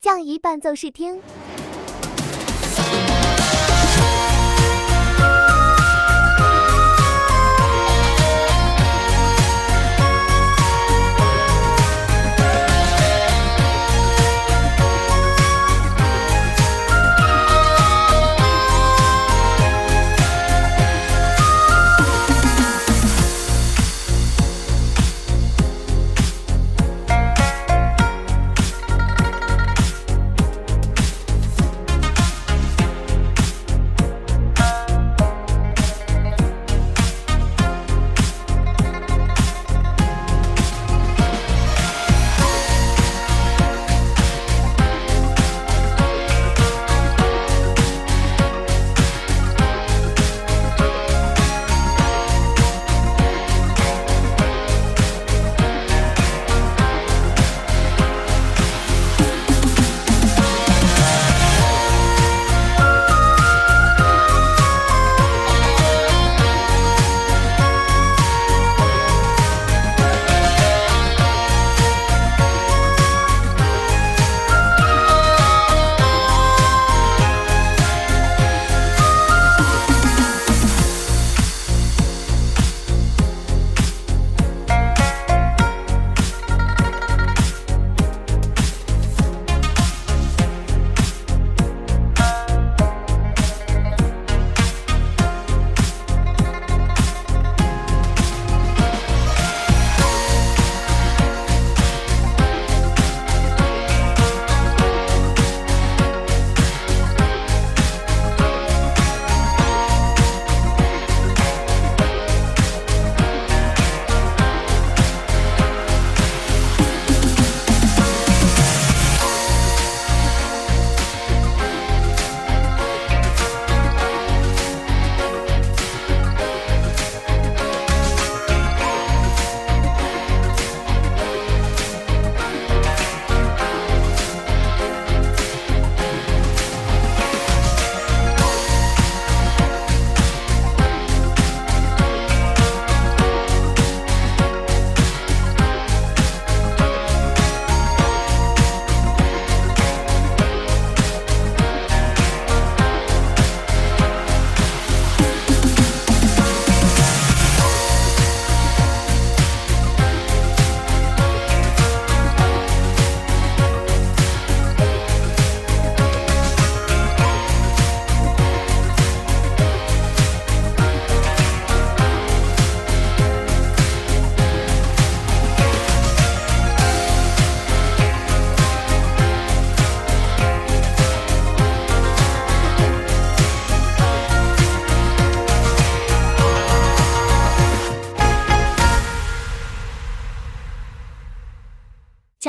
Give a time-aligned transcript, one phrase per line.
[0.00, 1.20] 降一伴奏试听。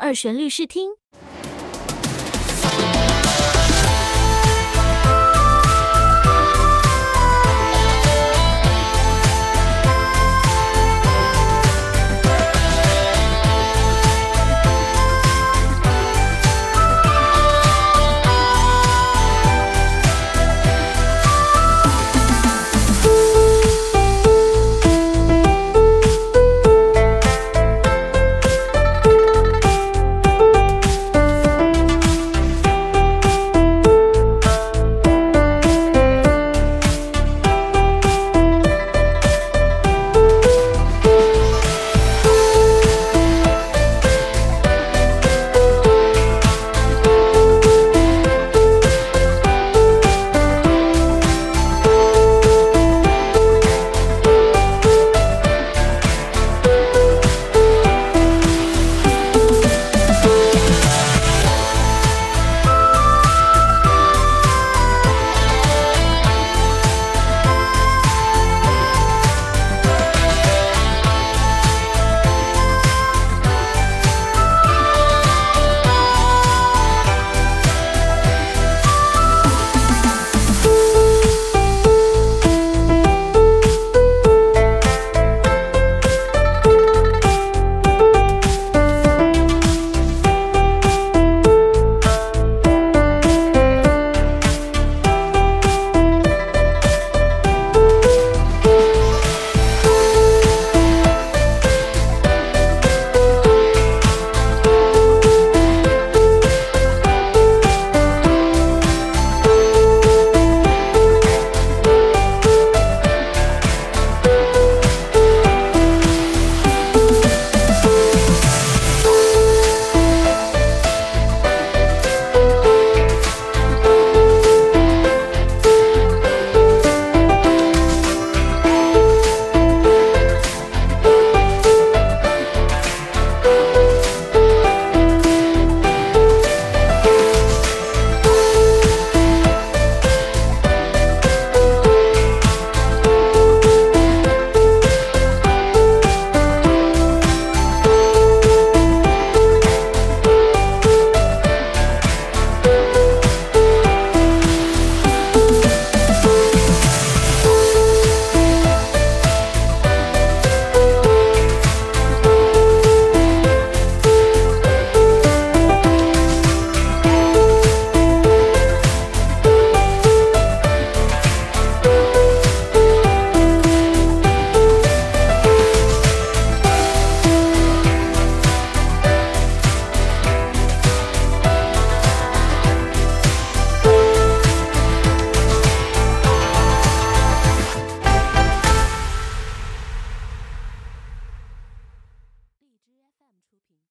[0.00, 0.99] 二旋律试听。